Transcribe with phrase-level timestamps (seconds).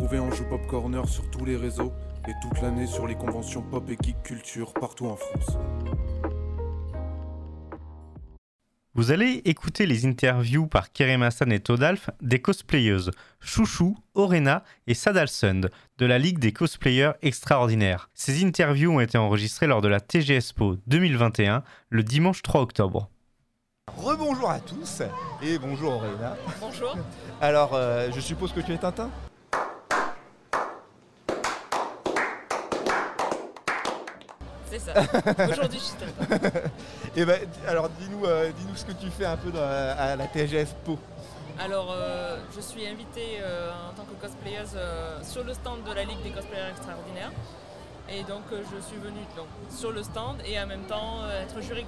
[0.00, 1.92] retrouver en Joue Pop Corner sur tous les réseaux
[2.26, 5.58] et toute l'année sur les conventions pop et geek culture partout en France.
[8.94, 13.10] Vous allez écouter les interviews par Kerem Hassan et Todalf des cosplayeuses
[13.40, 18.08] Chouchou, Orena et Sadalsund de la Ligue des cosplayers extraordinaires.
[18.14, 23.10] Ces interviews ont été enregistrées lors de la TGSPO 2021 le dimanche 3 octobre.
[23.98, 25.02] Rebonjour à tous
[25.42, 26.36] et bonjour Orena.
[26.58, 26.96] Bonjour.
[27.42, 29.10] Alors, euh, je suppose que tu es Tintin?
[34.70, 34.92] C'est ça.
[35.50, 35.96] Aujourd'hui, je suis.
[37.16, 40.16] Et ben, alors dis-nous euh, dis-nous ce que tu fais un peu dans la- à
[40.16, 40.98] la TGS Po.
[41.58, 45.92] Alors, euh, je suis invitée euh, en tant que cosplayeuse euh, sur le stand de
[45.92, 47.32] la Ligue des cosplayers extraordinaires.
[48.08, 51.42] Et donc, euh, je suis venue donc, sur le stand et en même temps euh,
[51.42, 51.84] être jury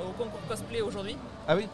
[0.00, 1.16] au concours cosplay aujourd'hui.
[1.48, 1.66] Ah oui?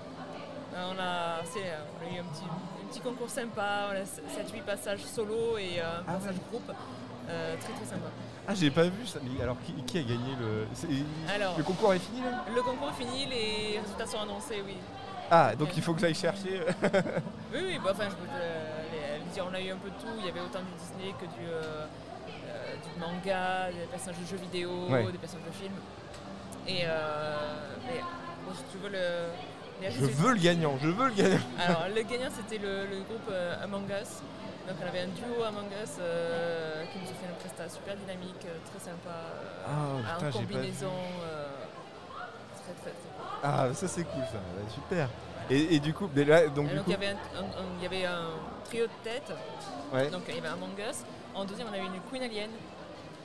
[0.74, 3.96] Euh, on, a, c'est, euh, on a eu un petit, un petit concours sympa, on
[3.96, 6.72] a 7-8 passages solo et euh, un Ah passage groupe.
[7.28, 8.08] Euh, très très sympa.
[8.48, 9.18] Ah j'ai pas vu ça.
[9.22, 10.66] Mais alors qui, qui a gagné le.
[11.32, 12.44] Alors, Le concours est fini là?
[12.54, 14.76] le concours est fini, les résultats sont annoncés, oui.
[15.30, 16.60] Ah donc il faut que j'aille chercher.
[17.52, 20.12] Oui, oui, bah, enfin, je peux te dire, on a eu un peu de tout.
[20.18, 21.86] Il y avait autant du Disney que du, euh,
[22.48, 25.10] euh, du manga, des personnages de jeux vidéo, Ouais.
[25.10, 25.72] des personnages de films.
[26.66, 27.36] Et, euh,
[28.46, 29.90] bon, si tu veux le.
[29.90, 31.38] je veux le gagnant, je veux le gagnant.
[31.58, 34.20] Alors, le gagnant, c'était le, le groupe euh, Among Us.
[34.68, 37.96] Donc, on avait un duo Among Us euh, qui nous a fait une prestation super
[37.96, 40.92] dynamique, euh, très sympa, euh, Ah putain en combinaison.
[42.62, 43.26] très, très, très cool.
[43.42, 44.38] Ah ça c'est cool ça,
[44.72, 45.08] super.
[45.50, 46.82] Et, et du coup, là, donc donc, coup.
[46.86, 48.28] il y avait un, un- un- il y avait un
[48.64, 49.32] trio de têtes.
[49.92, 50.08] Ouais.
[50.10, 50.98] Donc il y avait Among Us.
[51.34, 52.50] En deuxième, on avait une Queen Alien.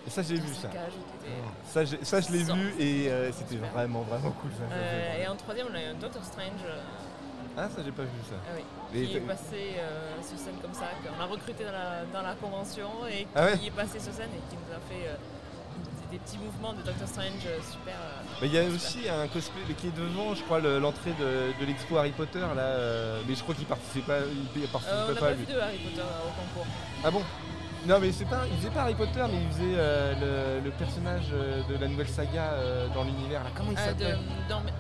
[0.06, 0.70] Et ça j'ai vu ça.
[0.70, 4.64] était- Ça, je l'ai vu et euh, c'était vraiment vraiment cool ça.
[4.74, 6.80] Euh, et en troisième, on a eu un Doctor Strange euh,
[7.60, 8.36] Ah ça j'ai pas vu ça.
[8.48, 8.52] ah
[8.94, 12.06] oui, Et qui est passé euh, sur scène comme ça, qu'on a recruté dans la,
[12.14, 14.80] dans la convention et qui Ah ouais est passé sur scène et qui nous a
[14.88, 15.16] fait euh,
[16.12, 17.96] des, petits mouvements de Doctor Strange euh, super.
[17.96, 18.76] euh, Mais il y a super.
[18.76, 22.40] aussi un cosplay qui est devant, je crois, le- l'entrée de, de l'expo Harry Potter
[22.40, 22.62] là.
[22.62, 24.20] euh, mais je crois qu'il participait pas,
[24.56, 25.46] il Euh, participait on n'a pas pas lui.
[25.46, 26.68] vu de Harry Potter euh, au concours.
[27.04, 27.24] Ah bon?
[27.88, 30.72] Non mais c'est pas, il faisait pas Harry Potter, mais il faisait euh, le, le
[30.72, 33.44] personnage euh, de la nouvelle saga euh, dans l'univers.
[33.46, 33.50] Là.
[33.56, 34.20] Comment il s'appelle?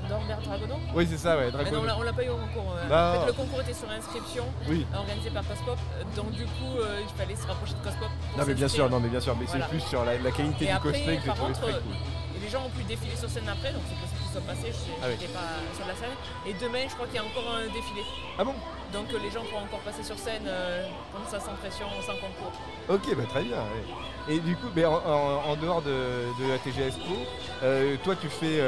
[0.09, 0.75] Norbert Dragono?
[0.93, 2.75] Oui c'est ça, ouais, Mais non, on l'a- on l'a pas eu au concours.
[2.89, 3.13] Bah.
[3.15, 4.85] En fait, le concours était sur inscription, Oui.
[4.93, 5.77] organisé par Cospop.
[6.17, 8.09] Donc du coup, il fallait se rapprocher de Cospop.
[8.09, 9.65] pour Non mais bien sûr, non mais bien sûr, mais Voilà.
[9.65, 11.63] c'est plus sur la, la qualité Et du après, cosplay que j'ai par trouvé contre,
[11.67, 11.93] très cool.
[12.35, 14.69] Et les gens ont pu défiler sur scène après, donc c'est possible qu'ils soient passés,
[14.75, 15.11] je Ah oui.
[15.15, 16.15] n'étais pas sur la scène.
[16.45, 18.03] Et demain, je crois qu'il y a encore un défilé.
[18.37, 18.53] Ah bon?
[18.93, 22.13] Donc euh, les gens pourront encore passer sur scène euh, comme ça, sans pression, sans
[22.13, 22.53] concours.
[22.89, 23.57] Ok, bah très bien.
[23.57, 24.33] ouais.
[24.35, 25.91] Et du coup, mais en, en- en dehors de,
[26.39, 27.15] de la TGS Pro,
[27.63, 28.59] euh, toi tu fais,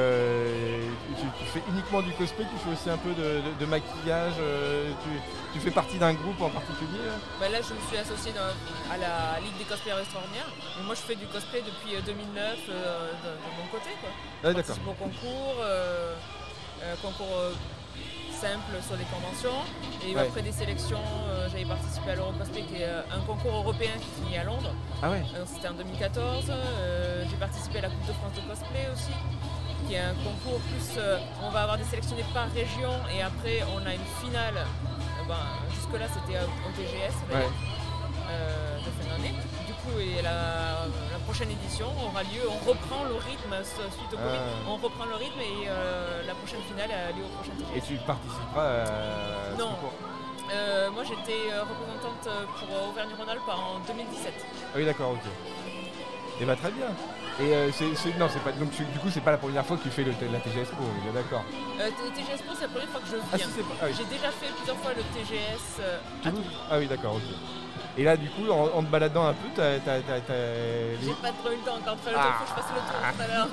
[1.19, 4.33] tu, tu fais uniquement du cosplay, tu fais aussi un peu de, de- de maquillage,
[5.03, 5.09] tu,
[5.53, 8.93] tu fais partie d'un groupe en particulier là Bah, là, je me suis associée dans-
[8.93, 10.47] à la Ligue des cosplayers extraordinaires.
[10.79, 13.29] Et moi, je fais du cosplay depuis euh, 2009 euh, de,
[13.61, 13.89] mon côté.
[13.99, 14.09] Quoi.
[14.43, 14.75] Ah d'accord.
[14.87, 15.55] au concours,
[17.01, 17.35] concours
[18.39, 19.59] simple sur des conventions.
[20.07, 20.21] Et Ouais.
[20.21, 24.09] après des sélections, euh, j'avais participé à l'Eurocosplay, qui est euh, un concours européen qui
[24.21, 24.71] finit à Londres.
[25.03, 26.45] Ah ouais Euh, C'était en 2014.
[26.49, 29.11] Euh, J'ai participé à la Coupe de France de cosplay aussi,
[29.87, 30.87] qui est un concours plus.
[31.43, 34.65] on va avoir des sélectionnés par région et après on a une finale.
[35.27, 35.45] Ben,
[35.75, 37.45] Jusque-là c'était au TGS Ouais.
[38.85, 39.33] de fin d'année.
[39.67, 40.85] Du coup, et la
[41.29, 42.41] prochaine édition aura lieu.
[42.49, 44.41] On reprend le rythme su- suite au Covid.
[44.41, 44.67] Ah.
[44.67, 47.77] On reprend le rythme et euh, la prochaine finale a lieu au prochain TGS.
[47.77, 48.85] Et tu participeras à
[49.53, 49.75] ce Non.
[50.51, 52.25] Euh, moi j'étais euh, représentante
[52.57, 54.33] pour euh, Auvergne-Rhône-Alpes en 2017.
[54.41, 55.21] Ah oui d'accord, ok.
[56.41, 56.87] Et bah très bien.
[57.39, 59.77] Et euh, c'est, c'est- non, c'est pas, donc du coup c'est pas la première fois
[59.77, 61.43] que tu fais le, la TGS Pro, on est d'accord.
[61.79, 63.45] Euh, TGS Pro, c'est la première fois que je Ah viens.
[63.45, 63.75] si c'est pas.
[63.81, 63.93] Ah oui.
[63.95, 66.57] J'ai déjà fait plusieurs fois le TGS euh, à Toulouse Toulouse.
[66.71, 67.21] Ah oui d'accord, ok.
[67.99, 69.83] Et là du coup en, en te baladant un peu, t'as, J'ai
[71.21, 72.79] pas trop eu le temps encore de faire le tour, faut que je fasse le
[72.79, 73.47] tour tout à l'heure.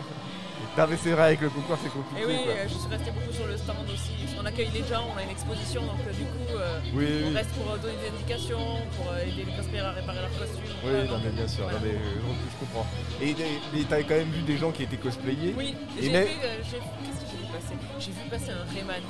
[0.79, 2.53] Non mais c'est vrai avec le concours c'est compliqué Et oui, quoi.
[2.53, 4.13] euh, je suis restée beaucoup sur le stand aussi.
[4.41, 7.29] On accueille les gens, on a une exposition, donc euh, du coup, euh, Oui, on
[7.29, 7.35] oui.
[7.35, 8.61] reste pour euh, donner des indications,
[8.97, 10.77] pour euh, aider les cosplayers à réparer leurs costumes.
[10.85, 11.79] Oui, non, mais bien sûr, voilà.
[11.81, 12.87] non, mais, je comprends.
[13.25, 16.35] Et t'as quand même vu des gens qui étaient cosplayés Oui, j'ai même- vu,
[16.71, 19.03] j'ai- qu'est-ce que j'ai vu passer J'ai vu passer un Rayman.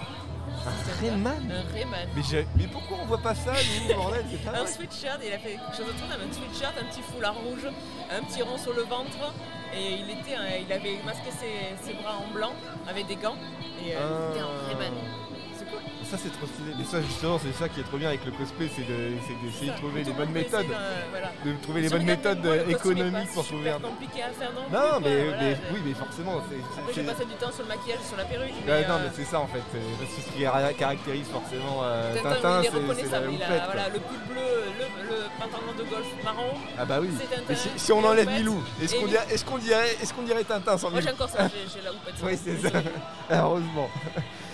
[0.46, 2.08] Un Rayman Un Rayman.
[2.14, 4.72] mais, j'ai- mais pourquoi on voit pas ça, nous, bordel C'est pas Un vrai.
[4.72, 7.66] sweatshirt, il a fait quelque chose un sweatshirt, un petit foulard rouge,
[8.10, 9.32] un petit rond sur le ventre,
[9.74, 12.52] et il était, un- il avait masqué ses, ses bras en blanc
[12.88, 13.36] avec des gants,
[13.84, 14.92] et euh, il était en Rayman.
[16.10, 16.70] Ça, c'est trop stylé.
[16.78, 19.34] Mais ça, justement, c'est ça qui est trop bien avec le cosplay, c'est de- c'est
[19.42, 20.68] d'essayer de Ça, trouver les bonnes méthodes.
[20.68, 21.32] d'un- voilà.
[21.44, 23.80] De trouver les bonnes méthodes le économiques pour trouver un.
[23.80, 26.62] compliqué à faire non plus, Non, mais, voilà, mais- je- oui, mais forcément, c'est.
[26.62, 28.54] Après, c'est- j'ai passé du temps sur le maquillage, sur la perruque.
[28.64, 29.62] Mais, non, euh, mais c'est ça en fait.
[29.72, 33.20] c'est- C'est ce qui ra- caractérise forcément euh, Tintin, c'est- c'est la
[33.66, 34.48] voilà, le pull bleu,
[34.78, 36.54] le, le pantalon de golf marron.
[36.78, 37.08] Ah bah oui.
[37.48, 39.26] C'est si, on Et en enlève Milou, est-ce et qu'on Milou- dirait,
[40.00, 42.14] est-ce qu'on dirait, Tintin sans Moi j'ai Milou encore ça, j'ai la houppette.
[42.22, 42.70] Oui, c'est ça.
[43.30, 43.90] Heureusement.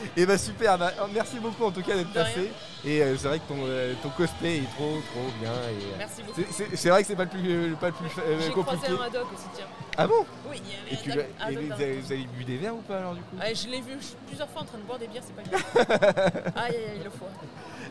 [0.17, 2.51] Et bah super, bah, merci beaucoup en tout cas d'être passé.
[2.85, 5.53] Et euh, c'est vrai que ton, euh, ton cosplay est trop trop bien.
[5.53, 6.41] et, euh, Merci beaucoup.
[6.75, 8.79] c'est- vrai que c'est pas le plus, pas le plus euh, J'ai compliqué.
[8.87, 9.67] croisé un Haddock aussi, tiens.
[9.97, 10.25] Ah bon?
[10.51, 12.75] Oui, il y avait Et, un tu Haddock- et Haddock vous, avez, bu des verres
[12.75, 13.37] ou pas alors du coup?
[13.41, 13.93] Je l'ai vu
[14.27, 15.59] plusieurs fois en train de boire des bières, c'est pas bien.
[16.57, 17.29] aïe aïe aïe, le foie.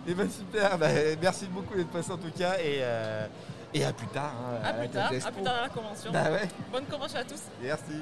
[0.07, 0.87] Et bah super, bah,
[1.21, 3.25] merci beaucoup d'être passé en tout cas et, euh,
[3.73, 4.33] et à plus tard.
[4.35, 6.11] hein, A la plus tard, à plus tard à la convention.
[6.11, 7.41] Bah ouais, Bonne convention à tous.
[7.61, 8.01] merci.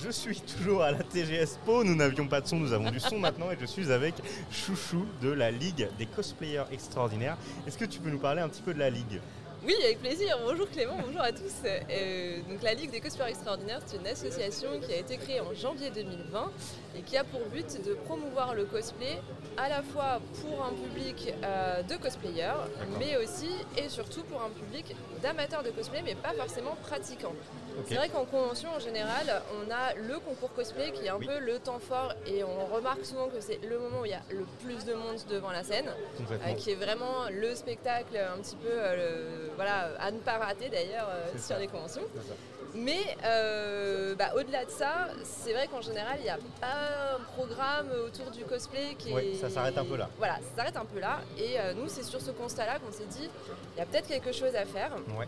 [0.00, 3.00] Je suis toujours à la TGS Po, nous n'avions pas de son, nous avons du
[3.00, 4.14] son maintenant et je suis avec
[4.48, 7.36] Chouchou de la Ligue des cosplayers extraordinaires.
[7.66, 9.20] Est-ce que tu peux nous parler un petit peu de la Ligue?
[9.64, 10.38] Oui, avec plaisir.
[10.46, 11.64] Bonjour Clément, bonjour à tous.
[11.64, 15.52] Euh, donc la Ligue des cosplayers extraordinaires, c'est une association qui a été créée en
[15.52, 16.52] janvier 2020
[16.96, 19.20] et qui a pour but de promouvoir le cosplay
[19.56, 22.68] à la fois pour un public euh, de cosplayers,
[23.00, 27.34] mais aussi et surtout pour un public d'amateurs de cosplay, mais pas forcément pratiquants.
[27.86, 31.26] C'est vrai qu'en convention, en général, on a le concours cosplay qui est un Oui.
[31.26, 34.14] peu le temps fort et on remarque souvent que c'est le moment où il y
[34.14, 35.86] a le plus de monde devant la scène.
[36.30, 38.96] Euh, qui est vraiment le spectacle un petit peu euh,
[39.46, 41.58] le- voilà, à ne pas rater d'ailleurs euh, sur ça.
[41.58, 42.02] les conventions.
[42.74, 43.16] Mais
[44.18, 48.30] bah, au-delà de ça, c'est vrai qu'en général, il n'y a pas un programme autour
[48.30, 49.34] du cosplay qui Ouais, est...
[49.36, 50.08] ça s'arrête un peu là.
[50.18, 51.20] Voilà, ça s'arrête un peu là.
[51.38, 53.30] Et nous, c'est sur ce constat-là qu'on s'est dit,
[53.74, 54.90] il y a peut-être quelque chose à faire.
[55.18, 55.26] Ouais.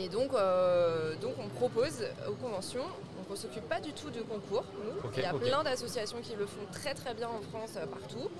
[0.00, 4.22] Et donc, euh, donc on propose aux conventions, donc on s'occupe pas du tout de
[4.22, 5.10] concours, nous.
[5.14, 8.30] Il y a plein d'associations qui le font très très bien en France, euh, partout.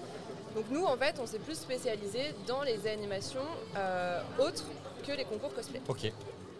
[0.57, 3.45] Donc nous, en fait, on s'est plus spécialisé dans les animations
[3.77, 4.65] euh, autres
[5.07, 5.83] que les concours cosplay.
[5.87, 6.11] Ok.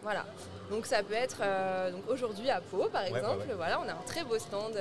[0.03, 0.27] Voilà.
[0.71, 1.39] Donc ça peut être
[1.93, 3.41] donc aujourd'hui à Pau, par exemple.
[3.41, 3.55] ouais, ouais.
[3.55, 4.73] Voilà, on a un très beau stand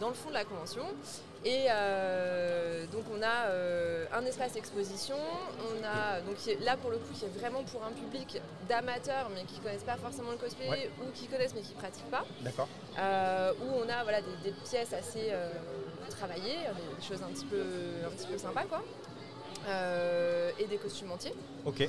[0.00, 0.82] dans le fond de la convention.
[1.44, 5.16] Et euh, donc on a euh, un espace exposition,
[5.60, 8.40] on a donc qui est là pour le coup qui est vraiment pour un public
[8.68, 10.90] d'amateurs mais qui connaissent pas forcément le cosplay Ouais.
[11.00, 12.24] ou qui connaissent mais qui pratiquent pas.
[12.40, 12.68] D'accord.
[12.98, 15.32] Euh, où on a voilà, des, des pièces assez
[16.10, 16.56] travaillées,
[16.98, 17.62] des, choses un petit peu,
[18.04, 18.82] un petit peu sympas quoi.
[20.58, 21.34] Et des costumes entiers.
[21.64, 21.88] Ok.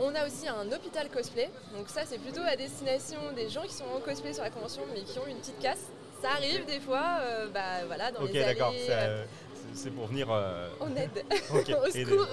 [0.00, 3.74] On a aussi un hôpital cosplay, donc ça c'est plutôt à destination des gens qui
[3.74, 5.86] sont en cosplay sur la convention mais qui ont une petite casse.
[6.20, 8.72] Ça arrive des fois, euh, bah voilà, dans Ok, les d'accord.
[8.76, 9.24] C'est, euh, euh,
[9.74, 10.28] c'est- pour venir.
[10.30, 11.10] euh, on aide,
[11.54, 11.70] Ok.
[11.82, 12.04] au aider.
[12.04, 12.26] secours.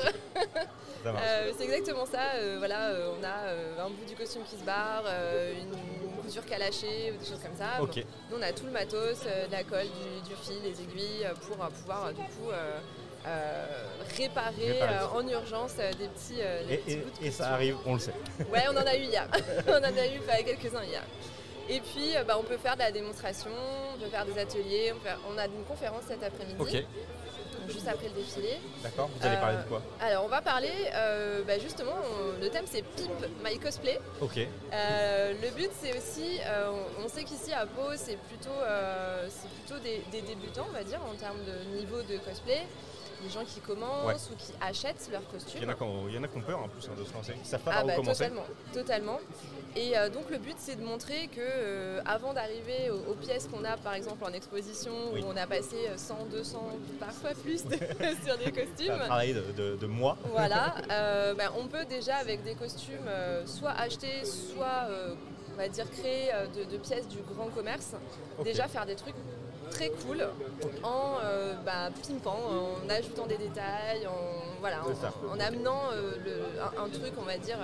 [1.03, 1.23] Ça marche.
[1.25, 2.19] Euh, c'est exactement ça.
[2.35, 6.09] euh, voilà, euh, on a euh, un bout du costume qui se barre, euh, une,
[6.09, 7.81] une couture qui a lâché ou des choses comme ça.
[7.81, 8.03] Ok.
[8.29, 11.25] Nous, on a tout le matos, euh, de la colle, du, du fil, les aiguilles,
[11.25, 12.79] euh, pour euh, pouvoir euh, du coup euh,
[13.25, 13.65] euh,
[14.17, 14.95] réparer, Réparer.
[14.95, 17.49] euh, en urgence euh, des petits, euh, des Et, petits et- bouts de et ça
[17.53, 18.13] arrive, on le sait.
[18.51, 19.27] Ouais, on en a eu hier.
[19.67, 21.03] on en a eu enfin, quelques-uns hier.
[21.69, 23.51] Et puis, euh, bah, on peut faire de la démonstration,
[23.95, 24.93] on peut faire des ateliers.
[25.29, 28.57] On, a une conférence cet après-midi, donc juste après le défilé.
[28.81, 29.09] D'accord.
[29.19, 32.49] Vous allez Euh, parler de quoi Alors, on va parler, euh, bah, justement, on- le
[32.49, 33.99] thème c'est Pimp My Cosplay.
[34.21, 34.37] Ok.
[34.73, 36.71] Euh, le but, c'est aussi, euh,
[37.03, 40.83] on, sait qu'ici à Pau, c'est plutôt, euh, c'est plutôt des, des débutants, on va
[40.83, 42.65] dire, en termes de niveau de cosplay.
[43.23, 45.59] Des gens qui commencent ou qui achètent leurs costumes.
[45.59, 47.33] il y en a qui ont peur en plus hein, de se lancer.
[47.41, 48.23] Ils savent pas Ah par où bah commencer.
[48.25, 49.19] totalement, totalement.
[49.75, 53.47] Et euh, donc le but c'est de montrer que euh, avant d'arriver aux, aux pièces
[53.47, 55.23] qu'on a par exemple en exposition Oui.
[55.23, 56.59] où on a passé euh, 100, 200,
[56.99, 57.75] parfois plus de-
[58.25, 59.05] sur des C'est un costumes.
[59.05, 60.17] travail de, de, de mois.
[60.31, 65.13] Voilà, euh, bah, on peut déjà avec des costumes euh, soit acheter, soit euh,
[65.53, 67.93] on va dire créer euh, de, de pièces du grand commerce,
[68.43, 69.15] déjà faire des trucs
[69.71, 70.27] très cool
[70.83, 72.37] en euh, bah, pimpant,
[72.85, 77.23] en ajoutant des détails, en, voilà, en, en amenant euh, le- un, un truc, on
[77.25, 77.57] va dire,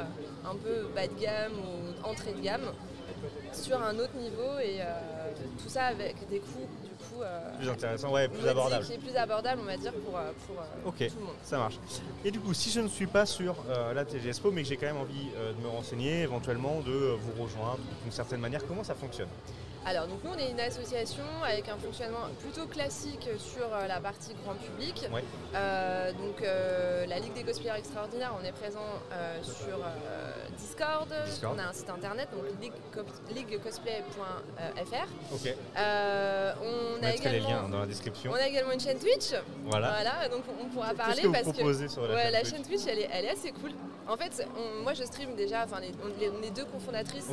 [0.45, 2.71] un peu bas de gamme ou entrée de gamme
[3.53, 4.85] sur un autre niveau et euh,
[5.61, 7.21] tout ça avec des coûts du coup
[7.59, 8.85] Plus intéressant, ouais, plus abordable.
[8.91, 10.13] et plus abordable, on va dire, pour,
[10.47, 11.35] pour tout le monde.
[11.43, 11.75] Ça marche.
[12.25, 13.55] Et du coup, si je ne suis pas sur
[13.93, 17.79] la TGSPO, mais que j'ai quand même envie de me renseigner, éventuellement de vous rejoindre
[18.03, 19.27] d'une certaine manière, comment ça fonctionne?
[19.85, 23.99] Alors, donc nous, on est une association avec un fonctionnement plutôt classique sur euh, la
[23.99, 25.07] partie grand public.
[25.13, 25.23] Ouais.
[25.55, 28.79] Euh, donc, euh, la Ligue des cosplayers extraordinaires, on est présent
[29.11, 29.77] euh, sur
[30.57, 31.13] Discord.
[31.25, 31.55] Discord.
[31.57, 32.43] On a un site internet, donc.
[35.77, 38.31] Euh, on, On a mettra les également, liens dans la description.
[38.31, 39.33] on a également une chaîne Twitch.
[39.65, 39.89] Voilà.
[39.91, 41.87] Voilà, donc on pourra parler que vous parce que.
[41.89, 43.71] sur la Ouais, chaîne la Twitch chaîne Twitch, elle est, elle est assez cool.
[44.07, 47.27] En fait, on- moi je stream déjà, enfin, les- on, les- on est deux cofondatrices.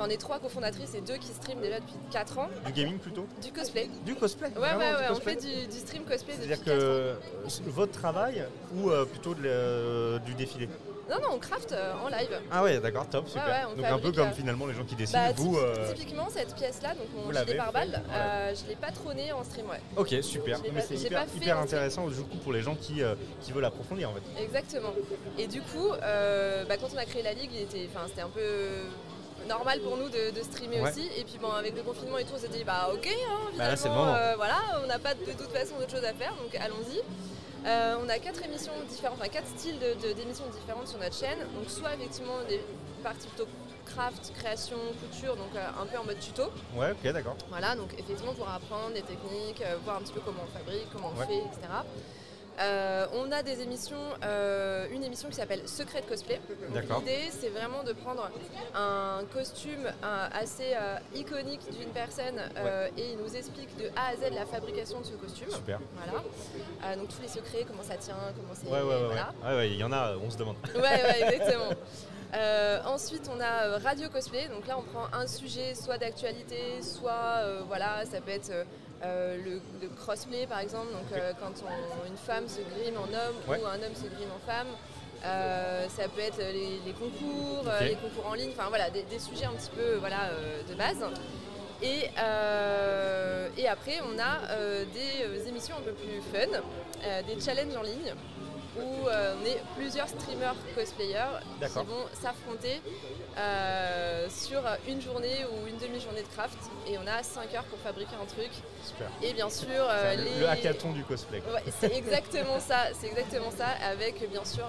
[0.00, 2.48] Enfin, on est trois cofondatrices et deux qui streament déjà depuis 4 ans.
[2.66, 3.88] Du gaming plutôt Du cosplay.
[4.04, 6.74] Du cosplay Ouais, Vraiment, ouais, ouais, on fait du, du stream cosplay depuis C'est-à-dire 4
[6.74, 6.78] ans.
[6.78, 7.14] que euh,
[7.66, 8.44] votre travail
[8.76, 10.68] ou euh, plutôt de le- du défilé
[11.08, 12.30] Non, non, on craft euh, en live.
[12.50, 13.68] Ah ouais, d'accord, top, super.
[13.68, 15.54] ouais, donc un peu comme euh, finalement les gens qui dessinent, Bah, vous.
[15.56, 19.32] typi- euh, Typiquement, cette pièce-là, donc mon gilet par balle, fait, euh, je l'ai patronné
[19.32, 19.80] en stream, ouais.
[19.96, 20.58] Ok, super.
[20.62, 21.26] Mais pas- c'est hyper,
[21.56, 24.42] pas intéressant du coup pour les gens qui, euh, qui veulent approfondir en fait.
[24.42, 24.92] Exactement.
[25.38, 28.40] Et du coup, euh, bah, quand on a créé la ligue, c'était un peu
[29.50, 30.90] normal pour nous de, de streamer Ouais.
[30.90, 31.06] aussi.
[31.18, 33.68] Et puis bon, avec le confinement et tout, on s'est dit bah ok, hein, Bah
[33.68, 36.54] là, euh, voilà, on n'a pas de, de toute façon d'autre chose à faire, donc
[36.54, 37.00] allons-y.
[37.66, 41.38] Euh, on a quatre émissions différentes, enfin quatre styles de- d'émissions différentes sur notre chaîne.
[41.56, 42.60] Donc soit effectivement des
[43.02, 43.48] parties plutôt
[43.84, 46.44] craft, création, couture, donc euh, un peu en mode tuto.
[46.76, 47.36] Ouais, ok, d'accord.
[47.50, 51.12] Voilà, donc effectivement pour apprendre des techniques, voir un petit peu comment on fabrique, comment
[51.14, 51.26] on Ouais.
[51.26, 51.68] fait, etc.
[52.60, 56.40] Euh, on a des émissions, euh, une émission qui s'appelle Secret de cosplay.
[56.74, 58.30] L'idée, c'est vraiment de prendre
[58.74, 62.40] un costume euh, assez euh, iconique d'une personne
[62.96, 65.50] et il nous explique de A à Z la fabrication de ce costume.
[65.50, 65.80] Super.
[65.94, 66.96] Voilà.
[66.96, 68.66] Donc tous les secrets, comment ça tient, comment c'est.
[68.66, 69.06] Ouais, ouais, ouais.
[69.06, 69.32] voilà.
[69.42, 70.56] Ouais, ouais, ouais, il y en a, on se demande.
[70.74, 71.70] Ouais, ouais, exactement.
[72.34, 74.48] Euh, ensuite, on a euh, Radio Cosplay.
[74.48, 78.52] Donc là, on prend un sujet, soit d'actualité, soit euh, voilà, ça peut être
[79.02, 80.92] euh, le, le crossplay par exemple.
[80.92, 83.58] Donc euh, quand on- une femme se grime en homme Ouais.
[83.60, 84.68] ou un homme se grime en femme.
[85.24, 88.50] Euh, ça peut être les, les concours, les concours en ligne.
[88.52, 90.30] Enfin voilà, des, des sujets un petit peu voilà
[90.68, 90.96] de base.
[91.82, 92.08] Et,
[93.62, 94.38] et après, on a
[94.92, 96.60] des émissions un peu plus fun,
[97.26, 98.14] des challenges en ligne
[98.78, 102.80] où euh, on est plusieurs streamers cosplayers qui vont s'affronter
[103.36, 107.78] euh, sur une journée ou une demi-journée de craft et on a 5 heures pour
[107.80, 108.50] fabriquer un truc
[108.84, 109.08] Super.
[109.22, 110.40] et bien sûr euh, le- les...
[110.40, 111.38] Le hackathon du cosplay.
[111.52, 114.66] Ouais, c'est exactement ça, c'est exactement ça avec bien sûr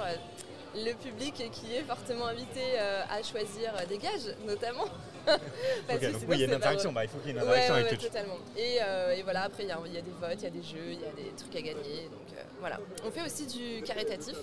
[0.76, 4.86] le public qui est fortement invité à choisir des gages notamment.
[5.26, 6.92] Que donc oui, il y a une interaction.
[6.92, 8.38] Bah, il faut qu'il y ait une interaction ouais, avec ouais, totalement.
[8.58, 10.48] Et, euh, et voilà, après, il y, a- il y a des votes, il y
[10.48, 12.04] a des jeux, il y a des trucs à gagner.
[12.06, 12.80] Donc euh, voilà.
[13.06, 14.38] On fait aussi du caritatif.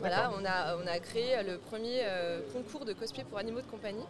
[0.00, 3.66] Voilà, on a, on a créé le premier euh, concours de cosplay pour animaux de
[3.70, 4.04] compagnie.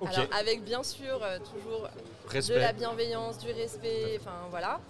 [0.00, 1.88] Alors, avec bien sûr euh, toujours
[2.32, 4.80] de la bienveillance, du respect, enfin voilà.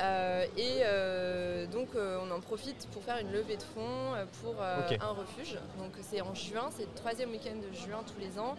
[0.00, 4.24] Euh, et euh, donc euh, on en profite pour faire une levée de fonds euh,
[4.42, 5.54] pour euh, un refuge.
[5.78, 8.56] Donc c'est en juin, c'est le troisième week-end de juin tous les ans.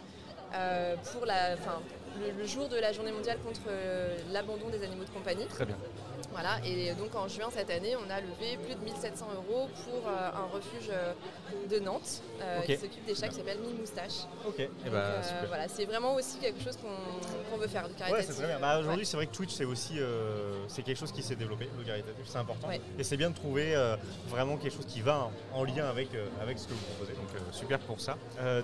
[0.53, 1.81] Euh, pour la, enfin,
[2.19, 5.45] le, le jour de la journée mondiale contre euh, l'abandon des animaux de compagnie.
[5.47, 5.77] Très bien.
[6.31, 10.07] Voilà, et donc en juin cette année, on a levé plus de 1700 euros pour
[10.09, 11.13] euh, un refuge euh,
[11.69, 14.25] de Nantes euh, qui s'occupe des chats qui s'appelle Mille Moustache.
[14.45, 15.47] Ok, et Donc, bah super.
[15.47, 18.27] voilà, c'est vraiment aussi quelque chose qu'on veut faire, du Ouais, caritatif.
[18.31, 18.59] c'est très bien.
[18.59, 19.99] Bah, Aujourd'hui, c'est vrai que Twitch, c'est aussi
[20.67, 22.67] c'est quelque chose qui s'est développé, le caritatif, c'est important.
[22.67, 22.81] Ouais.
[22.99, 23.73] Et c'est bien de trouver
[24.27, 26.09] vraiment quelque chose qui va en, en lien avec,
[26.41, 27.13] avec ce que vous proposez.
[27.13, 28.17] Donc, super pour ça.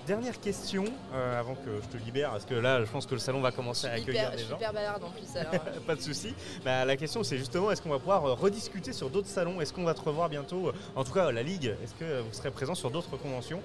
[0.07, 3.40] Dernière question, avant que je te libère, parce que là, je pense que le salon
[3.41, 4.57] va commencer à accueillir hyper, je des suis gens.
[4.57, 5.53] hyper bavarde en plus alors.
[5.53, 6.33] euh, Pas de souci.
[6.63, 9.59] Bah, la question, c'est justement, est-ce qu'on va pouvoir euh, rediscuter sur d'autres salons?
[9.61, 10.69] Est-ce qu'on va te revoir bientôt?
[10.69, 13.61] Euh, En tout cas, la Ligue, est-ce que vous serez présent sur d'autres conventions?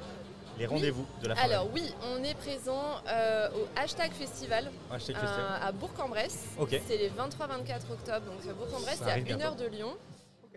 [0.58, 5.56] Les rendez-vous de la fin alors oui, on est présent euh, au hashtag festival euh,
[5.60, 6.44] à Bourg-en-Bresse.
[6.88, 8.24] C'est les 23-24 octobre.
[8.24, 9.64] Donc euh, Bourg-en-Bresse, c'est à arrive une heure bientôt.
[9.70, 9.92] de Lyon.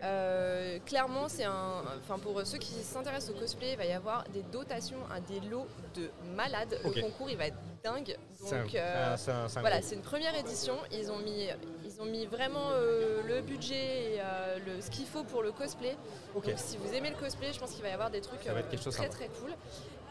[0.02, 1.82] Euh, clairement, c'est un.
[2.02, 5.46] Enfin, pour ceux qui s'intéressent au cosplay, il va y avoir des dotations, un des
[5.48, 6.78] lots de malades.
[6.82, 8.16] Le concours, il va être dingue.
[8.50, 10.74] Donc, euh, ah, un- Voilà, c'est une première édition.
[10.92, 11.48] Ils ont mis,
[11.84, 13.74] ils ont mis vraiment euh, le budget
[14.14, 15.96] et euh, le, ce qu'il faut pour le cosplay.
[16.34, 16.46] Ok.
[16.46, 18.40] Donc si vous aimez le cosplay, je pense qu'il va y avoir des trucs
[18.80, 19.14] chose très sympa.
[19.16, 19.50] très cool.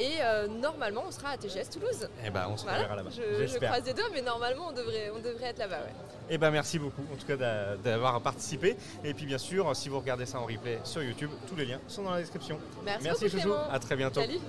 [0.01, 0.21] Et
[0.61, 2.07] normalement, on sera à TGS Toulouse.
[2.25, 3.09] Eh ben, on se Voilà, reverra là-bas.
[3.11, 5.79] je, je croise les doigts, mais normalement, on devrait, on devrait être là-bas.
[5.79, 5.93] Ouais.
[6.29, 8.77] Eh ben merci beaucoup en tout cas d'a- d'avoir participé.
[9.03, 11.81] Et puis bien sûr, si vous regardez ça en replay sur YouTube, tous les liens
[11.87, 12.59] sont dans la description.
[12.85, 14.21] Merci, Merci beaucoup, à très bientôt.
[14.21, 14.39] Salut.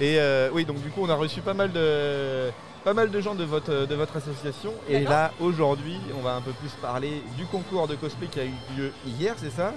[0.00, 2.50] Et euh, oui, donc du coup, on a reçu pas mal de,
[2.84, 4.72] pas mal de gens de votre, de votre association.
[4.88, 8.44] Et là, aujourd'hui, on va un peu plus parler du concours de cosplay qui a
[8.44, 9.72] eu lieu hier, c'est ça?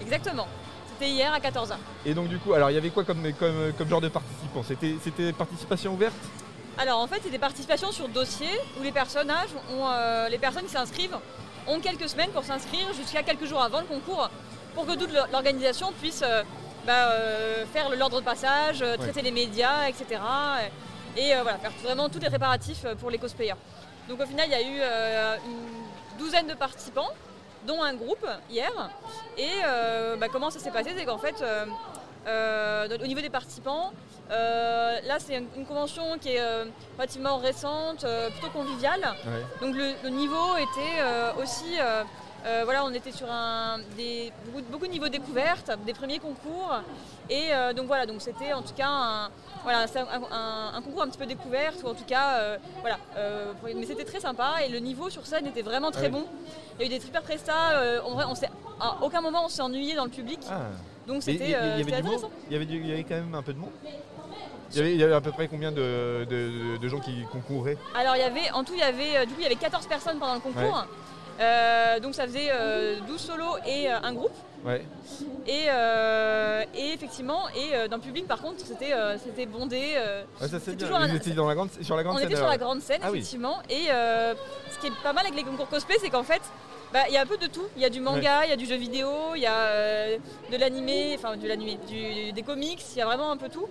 [0.00, 0.46] Exactement.
[0.88, 1.76] C'était hier à 14h.
[2.04, 4.62] Et donc du coup, alors il y avait quoi comme, comme, comme genre de participants?
[4.66, 6.14] C'était c'était participation ouverte?
[6.76, 10.64] Alors en fait, c'est des participations sur dossier où les personnages ont, euh, les personnes
[10.64, 11.16] qui s'inscrivent
[11.66, 14.28] ont quelques semaines pour s'inscrire jusqu'à quelques jours avant le concours
[14.74, 16.42] pour que toute l'organisation puisse euh,
[16.86, 20.20] bah, euh, faire l'ordre de passage, euh, traiter les médias, etc.
[21.16, 23.54] Et euh, voilà, faire vraiment tous les préparatifs pour les cosplayers.
[24.08, 27.10] Donc au final, il y a eu une douzaine de participants,
[27.66, 28.72] dont un groupe hier.
[29.36, 30.90] Et euh, bah, comment ça s'est passé?
[30.96, 31.66] C'est qu'en fait, euh,
[32.26, 33.92] euh, au niveau des participants,
[34.28, 36.42] là c'est une, convention qui est
[36.96, 39.02] relativement récente, plutôt conviviale.
[39.60, 41.02] Donc le, le niveau était
[41.42, 41.78] aussi,
[42.46, 46.72] euh, voilà, on était sur un, des, beaucoup, beaucoup de niveaux découvertes, des premiers concours.
[47.28, 49.28] Et euh, donc voilà, donc c'était en tout cas un,
[49.62, 52.98] voilà, un, un- un concours un petit peu découverte, ou en tout cas, euh, voilà.
[53.76, 56.08] mais c'était très sympa et le niveau sur scène était vraiment très Ouais.
[56.10, 56.24] bon.
[56.78, 58.48] Il y a eu des super prestats, en vrai, on s'est,
[58.80, 60.40] à aucun moment on s'est ennuyé dans le public.
[60.50, 60.60] Ah,
[61.06, 62.30] Donc c'était il y- avait du monde intéressant.
[62.48, 63.70] il y, avait du- il y avait quand même un peu de monde
[64.72, 67.24] il y, avait, il y avait à peu près combien de, de- de gens qui
[67.32, 67.76] concouraient?
[67.92, 69.86] Alors il y avait, en tout, il y avait, du coup, il y avait 14
[69.88, 70.86] personnes pendant le concours.
[72.00, 74.32] Donc ça faisait euh, 12 solos et euh, un groupe.
[74.64, 74.84] Ouais.
[75.46, 79.94] Et, euh, et effectivement, et euh, dans le public par contre, c'était euh, c'était bondé.
[79.96, 80.86] euh, ça c'est bien.
[80.94, 83.10] un- dans la grande, sur la grande on scène était sur la grande scène, Ah
[83.10, 83.18] oui.
[83.20, 83.56] effectivement.
[83.70, 84.34] Et euh,
[84.70, 86.42] ce qui est pas mal avec les concours cosplay, c'est qu'en fait,
[86.92, 87.66] bah, il y a un peu de tout.
[87.76, 90.18] Il y a du manga, il y a du jeu vidéo, il y a euh,
[90.50, 91.78] de l'animé, enfin de l'animé,
[92.34, 93.66] des comics, il y a vraiment un peu tout.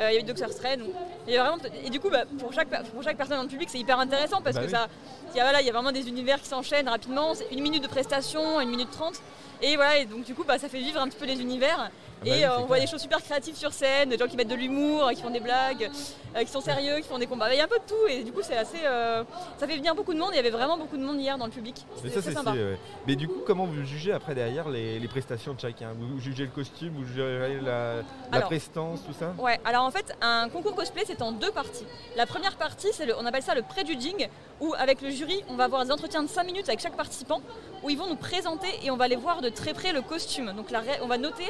[0.00, 0.78] Euh, il y a eu Doctor Strange.
[0.78, 0.88] donc,
[1.28, 3.68] y a vraiment, et du coup, bah, pour, chaque, pour chaque personne dans le public,
[3.70, 4.72] c'est hyper intéressant parce Bah que oui.
[4.72, 4.88] ça,
[5.34, 7.34] il y, a, voilà, il y a vraiment des univers qui s'enchaînent rapidement.
[7.34, 9.20] C'est une minute de prestation, une minute trente.
[9.62, 11.90] Et voilà, et donc du coup, bah, ça fait vivre un petit peu les univers.
[12.24, 14.36] Bah et oui, euh, on voit des choses super créatives sur scène, des gens qui
[14.36, 15.90] mettent de l'humour, qui font des blagues,
[16.36, 17.52] euh, qui sont sérieux, qui font des combats.
[17.52, 18.78] Il y a un peu de tout et du coup, c'est assez.
[18.84, 19.22] euh,
[19.58, 20.30] ça fait venir beaucoup de monde.
[20.32, 21.84] Il y avait vraiment beaucoup de monde hier dans le public.
[22.02, 22.52] Mais ça c'est sympa.
[22.52, 22.78] ouais.
[23.06, 25.92] Mais du coup, comment vous jugez après derrière les, les prestations de chacun?
[25.98, 28.02] Vous jugez le costume, vous jugez la, la
[28.32, 28.48] Alors.
[28.48, 29.34] prestance, tout ça?
[29.38, 31.86] Ouais, alors en fait, un concours cosplay, c'est en deux parties.
[32.16, 34.28] La première partie, c'est le, on appelle ça le pré-judging,
[34.60, 37.40] où avec le jury, on va avoir des entretiens de 5 minutes avec chaque participant,
[37.82, 40.52] où ils vont nous présenter et on va aller voir de très près le costume.
[40.56, 41.44] Donc la on, va noter,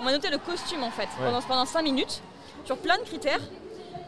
[0.00, 2.22] on va noter le costume en fait, pendant, pendant 5 minutes,
[2.64, 3.40] sur plein de critères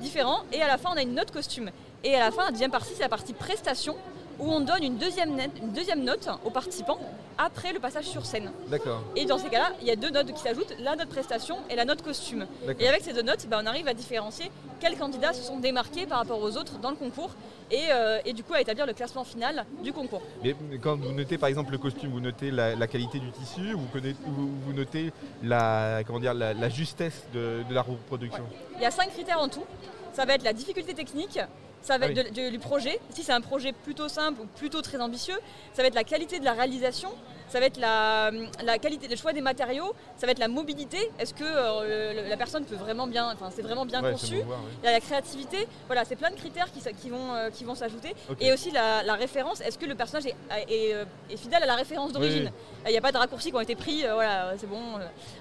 [0.01, 1.71] différents, et à la fin, on a une note costume.
[2.05, 3.97] Et à la fin, la deuxième partie, c'est la partie prestation,
[4.39, 6.99] où on donne une deuxième, net- une deuxième note aux participants
[7.39, 8.53] après le passage sur scène.
[8.69, 11.57] D'accord, Et dans ces cas-là, il y a deux notes qui s'ajoutent, la note prestation
[11.71, 12.47] et la note costume.
[12.79, 16.07] Et avec ces deux notes, bah, on arrive à différencier quels candidats se sont démarqués
[16.07, 17.31] par rapport aux autres dans le concours
[17.71, 20.21] et, euh, et du coup à établir le classement final du concours.
[20.45, 23.73] Mais quand vous notez par exemple le costume, vous notez la, la qualité du tissu,
[23.73, 25.13] vous, connaissez- vous, vous notez
[25.43, 28.45] la, comment dire, la, la justesse de, de la reproduction?
[28.77, 29.65] Il y a cinq critères en tout.
[30.13, 31.39] Ça va être la difficulté technique,
[31.83, 34.47] ça va Ah être de- de- du projet, si c'est un projet plutôt simple ou
[34.47, 35.39] plutôt très ambitieux,
[35.75, 37.11] ça va être la qualité de la réalisation,
[37.53, 38.31] ça va être la,
[38.65, 42.29] la qualité, le choix des matériaux, ça va être la mobilité, est-ce que euh, le-
[42.31, 44.61] la personne peut vraiment bien, enfin c'est vraiment bien Ouais, conçu, voir.
[44.83, 47.75] Il y a la créativité, voilà, c'est plein de critères qui, vont, euh, qui vont
[47.75, 48.15] s'ajouter.
[48.41, 50.35] Et aussi la, la référence, est-ce que le personnage est,
[50.69, 53.51] est, euh, est fidèle à la référence d'origine Oui, Il n'y a pas de raccourcis
[53.51, 54.81] qui ont été pris, voilà, c'est bon.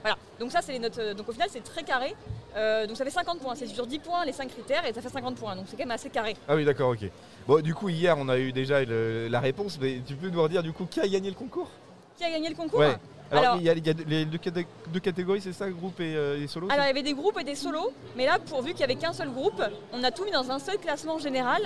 [0.02, 0.18] voilà.
[0.40, 1.00] Donc ça, c'est les notes.
[1.16, 2.14] Donc au final, c'est très carré.
[2.58, 3.56] Euh, donc ça fait 50 points.
[3.56, 5.56] C'est sur 10 points les 5 critères et ça fait 50 points.
[5.56, 6.36] Donc c'est quand même assez carré.
[6.50, 7.10] Ah oui, d'accord, ok.
[7.48, 10.42] Bon, du coup, hier, on a eu déjà le- la réponse, mais tu peux nous
[10.44, 11.70] redire du coup qui a gagné le concours?
[12.18, 12.96] Qui a gagné le concours Ouais.
[13.34, 16.02] Alors, il y a, il y a les deux, caté- deux catégories, c'est ça, groupe
[16.02, 18.40] et, euh, et solo Alors il y avait des groupes et des solos, mais là,
[18.40, 21.18] pourvu qu'il n'y avait qu'un seul groupe, on a tout mis dans un seul classement
[21.18, 21.62] général.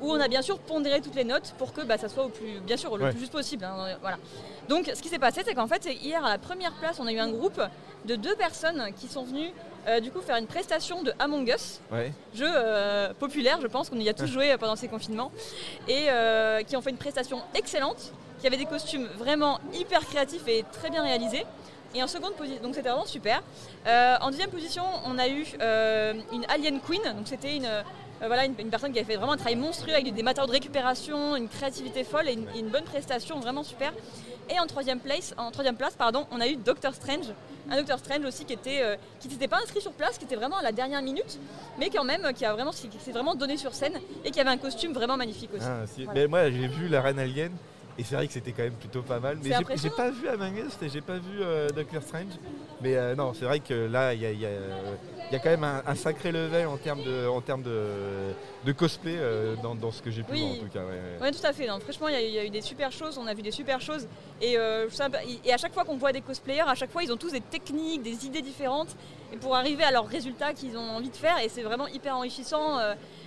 [0.00, 2.30] où on a bien sûr pondéré toutes les notes pour que bah, ça soit au
[2.30, 3.10] plus, bien sûr, le Ouais.
[3.10, 3.64] plus juste possible.
[3.66, 4.16] hein, voilà.
[4.70, 7.12] Donc, ce qui s'est passé, c'est qu'en fait, hier à la première place, on a
[7.12, 7.60] eu un groupe
[8.06, 9.50] de deux personnes qui sont venues
[9.88, 12.12] euh, du coup faire une prestation de Among Us, Ouais.
[12.34, 15.32] jeu euh, populaire, je pense qu'on y a tous joué pendant ces confinements,
[15.86, 16.06] et
[16.66, 18.10] qui ont fait une prestation excellente,
[18.40, 21.44] qui avait des costumes vraiment hyper créatifs et très bien réalisés.
[21.94, 23.42] Et en seconde position, donc c'était vraiment super.
[23.86, 27.82] Euh, en deuxième position, on a eu euh, une Alien Queen, donc c'était une, euh,
[28.20, 30.52] voilà, une, une personne qui avait fait vraiment un travail monstrueux avec des matériaux de
[30.52, 33.92] récupération, une créativité folle et une, et une bonne prestation, vraiment super.
[34.48, 37.26] Et en troisième place, en troisième place pardon, on a eu Doctor Strange,
[37.68, 38.82] un Doctor Strange aussi qui était,
[39.20, 41.38] qui n'était pas inscrit sur place, qui était vraiment à la dernière minute,
[41.78, 44.58] mais quand même qui a vraiment, s'est vraiment donné sur scène et qui avait un
[44.58, 45.66] costume vraiment magnifique aussi.
[45.68, 46.04] Ah, si.
[46.04, 46.20] Voilà.
[46.20, 47.52] Mais moi, j'ai vu la Reine Alien.
[48.00, 49.36] Et c'est vrai que c'était quand même plutôt pas mal.
[49.44, 52.32] Mais j'ai- pas vu Among Us et j'ai pas vu euh, Doctor Strange.
[52.80, 54.50] Mais euh, non, c'est vrai que là, il y a, il y a,
[55.30, 57.88] il y a quand même un, un sacré level en termes de, en termes de,
[58.64, 60.40] de cosplay euh, dans, dans ce que j'ai pu Oui.
[60.40, 60.78] voir en tout cas.
[60.80, 61.18] ouais, ouais.
[61.20, 61.66] Oui, tout à fait.
[61.66, 63.18] Non, franchement, il y, a- il y a eu des super choses.
[63.18, 64.08] On a vu des super choses.
[64.40, 64.56] Et,
[64.90, 65.08] ça-
[65.44, 67.42] et à chaque fois qu'on voit des cosplayers, à chaque fois, ils ont tous des
[67.42, 68.96] techniques, des idées différentes
[69.30, 71.38] et pour arriver à leurs résultats qu'ils ont envie de faire.
[71.44, 72.78] Et c'est vraiment hyper enrichissant.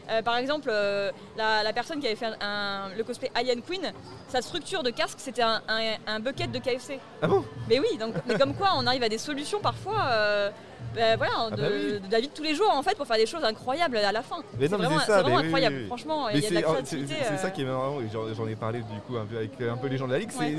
[0.10, 3.62] Euh, par exemple, euh, la, la personne qui avait fait un- un- le cosplay Alien
[3.62, 3.92] Queen,
[4.28, 7.00] sa structure de casque, c'était un, bucket de KFC.
[7.22, 7.44] Ah bon?
[7.70, 10.02] Mais oui, donc, mais comme quoi, on arrive à des solutions parfois.
[10.12, 10.50] euh,
[10.96, 12.00] ben voilà, de, bah oui.
[12.08, 14.12] de la vie de tous les jours en fait pour faire des choses incroyables à
[14.12, 14.36] la fin.
[14.60, 15.76] C'est vraiment, ça, oui, incroyable.
[15.80, 15.88] oui.
[15.88, 17.16] Franchement, il y a de la c'est oh, c'est- créativité.
[17.30, 17.98] c'est ça qui est marrant,
[18.36, 20.30] j'en ai parlé du coup un peu avec un peu les gens de la Ligue,
[20.38, 20.58] Ouais.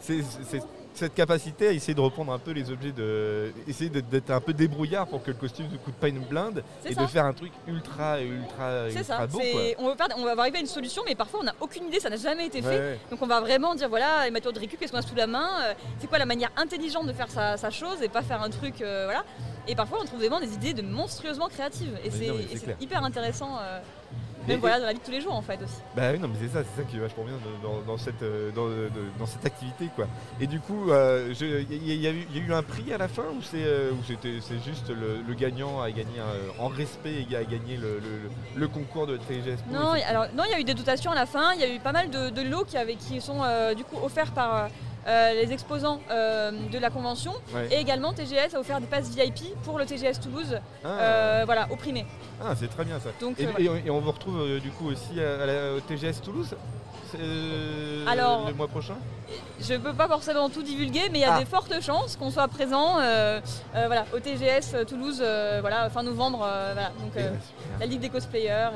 [0.00, 0.62] c'est
[0.96, 4.52] cette capacité à essayer de reprendre un peu les objets, de essayer d'être- un peu
[4.52, 7.02] débrouillard pour que le costume ne coûte pas une blinde et ça.
[7.02, 9.94] de faire un truc ultra ultra C'est ultra ça, beau c'est- quoi.
[10.16, 12.46] on, va arriver à une solution, mais parfois on n'a aucune idée, ça n'a jamais
[12.46, 12.78] été Ouais, fait.
[12.78, 12.98] ouais.
[13.10, 15.26] Donc on va vraiment dire voilà, les matériaux de récup, qu'est-ce qu'on a sous la
[15.26, 18.42] main, euh, c'est quoi la manière intelligente de faire sa, sa chose et pas faire
[18.42, 18.80] un truc.
[18.80, 19.24] euh, voilà.
[19.68, 21.96] Et parfois on trouve vraiment des idées de monstrueusement créatives.
[22.04, 23.80] Et c'est hyper intéressant, euh,
[24.48, 25.80] Même voilà, dans la vie de tous les jours en fait aussi.
[25.96, 28.22] Bah oui, non, mais c'est ça, c'est ça qui est vachement bien dans, dans cette,
[28.22, 30.06] euh, dans, de- dans cette activité, quoi.
[30.40, 32.98] Et du coup, euh, il y, a- il y y a eu un prix à
[32.98, 33.90] la fin ou c'est euh,
[34.64, 38.30] juste le, le gagnant a gagné un- en respect et a gagné le, le-
[38.60, 41.52] le concours de TGS Non, alors il y a eu des dotations à la fin.
[41.54, 43.84] Il y a eu pas mal de, de lots qui, avaient, qui sont euh, du
[43.84, 44.68] coup offerts par,
[45.06, 47.32] euh, les exposants euh, de la convention.
[47.54, 47.68] Ouais.
[47.70, 51.68] Et également, TGS a offert des passes VIP pour le TGS Toulouse, Ah, euh, voilà,
[51.70, 52.06] opprimés.
[52.42, 53.10] ah, c'est très bien ça.
[53.20, 53.44] Donc, Et,
[53.86, 56.54] et on- vous retrouve du coup aussi à- à la- au TGS Toulouse
[58.08, 58.96] Alors- le mois prochain?
[59.60, 61.38] Je ne peux pas forcément tout divulguer, mais il y a Ah.
[61.38, 62.94] des fortes chances qu'on soit présent
[63.74, 65.22] voilà, au TGS Toulouse
[65.60, 66.38] voilà, fin novembre.
[66.38, 67.32] voilà, donc, Eh ben,
[67.80, 68.70] la Ligue des cosplayers.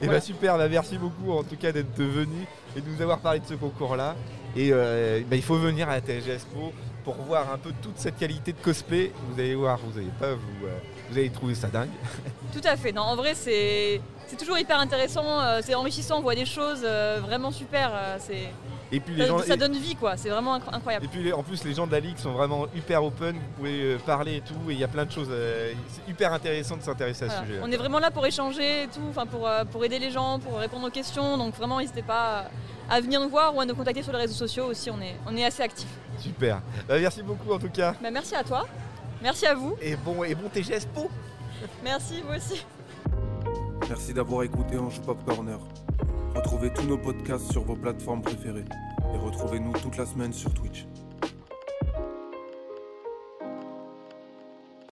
[0.00, 0.18] Et, Voilà.
[0.18, 3.38] ben, super, bah, merci beaucoup en tout cas d'être venu et de nous avoir parlé
[3.40, 4.16] de ce concours-là.
[4.56, 6.72] Et euh, bah, il faut venir à la TG Expo
[7.04, 9.12] pour voir un peu toute cette qualité de cosplay.
[9.30, 10.78] Vous allez voir, vous allez pas vous, euh,
[11.10, 11.88] vous allez trouver ça dingue.
[12.52, 12.92] Tout à fait.
[12.92, 16.80] Non, en vrai, c'est c'est toujours hyper intéressant, euh, c'est enrichissant, on voit des choses
[17.20, 17.90] vraiment super.
[18.18, 18.48] c'est
[18.90, 20.16] Et puis les ça, gens, ça et- donne vie, quoi.
[20.16, 21.04] C'est vraiment incro- incroyable.
[21.04, 23.96] Et puis en plus les gens de la ligue sont vraiment hyper open, vous pouvez
[24.06, 25.28] parler et tout, et il y a plein de choses.
[25.88, 27.60] c'est hyper intéressant de s'intéresser à ce sujet.
[27.62, 30.58] On est vraiment là pour échanger et tout, enfin pour, pour aider les gens, pour
[30.58, 31.36] répondre aux questions.
[31.36, 32.44] Donc vraiment, n'hésitez pas
[32.92, 34.90] à venir nous voir ou à nous contacter sur les réseaux sociaux aussi.
[34.90, 35.88] On est, on est assez actifs.
[36.18, 36.60] Super.
[36.86, 37.94] Bah, merci beaucoup en tout cas.
[38.02, 38.66] Bah, merci à toi.
[39.22, 39.76] Merci à vous.
[39.80, 41.10] Et bon, et bon TG Expo
[41.82, 42.66] Merci, vous aussi.
[43.88, 45.58] Merci d'avoir écouté Ange Pop Corner.
[46.34, 48.64] Retrouvez tous nos podcasts sur vos plateformes préférées
[49.14, 50.84] et retrouvez-nous toute la semaine sur Twitch.